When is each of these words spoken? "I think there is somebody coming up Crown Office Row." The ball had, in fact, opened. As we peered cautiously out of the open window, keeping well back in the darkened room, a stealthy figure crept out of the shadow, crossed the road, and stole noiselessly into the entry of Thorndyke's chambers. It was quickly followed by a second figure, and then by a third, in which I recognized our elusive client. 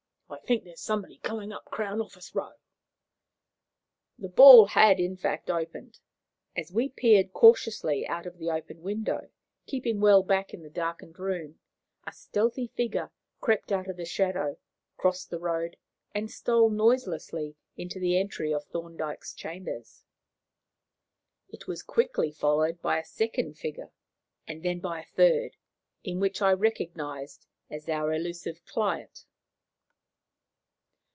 "I 0.33 0.39
think 0.39 0.63
there 0.63 0.73
is 0.73 0.81
somebody 0.81 1.17
coming 1.17 1.51
up 1.51 1.65
Crown 1.65 1.99
Office 2.01 2.33
Row." 2.33 2.53
The 4.17 4.29
ball 4.29 4.67
had, 4.67 4.97
in 4.97 5.17
fact, 5.17 5.49
opened. 5.49 5.99
As 6.55 6.71
we 6.71 6.87
peered 6.87 7.33
cautiously 7.33 8.07
out 8.07 8.25
of 8.25 8.37
the 8.37 8.49
open 8.49 8.81
window, 8.81 9.29
keeping 9.65 9.99
well 9.99 10.23
back 10.23 10.53
in 10.53 10.63
the 10.63 10.69
darkened 10.69 11.19
room, 11.19 11.59
a 12.07 12.13
stealthy 12.13 12.67
figure 12.67 13.11
crept 13.41 13.73
out 13.73 13.89
of 13.89 13.97
the 13.97 14.05
shadow, 14.05 14.57
crossed 14.95 15.29
the 15.31 15.39
road, 15.39 15.75
and 16.15 16.31
stole 16.31 16.69
noiselessly 16.69 17.57
into 17.75 17.99
the 17.99 18.17
entry 18.17 18.53
of 18.53 18.63
Thorndyke's 18.67 19.33
chambers. 19.33 20.05
It 21.49 21.67
was 21.67 21.83
quickly 21.83 22.31
followed 22.31 22.81
by 22.81 22.97
a 22.99 23.05
second 23.05 23.57
figure, 23.57 23.91
and 24.47 24.63
then 24.63 24.79
by 24.79 25.01
a 25.01 25.05
third, 25.05 25.57
in 26.05 26.21
which 26.21 26.41
I 26.41 26.53
recognized 26.53 27.45
our 27.89 28.13
elusive 28.13 28.63
client. 28.65 29.25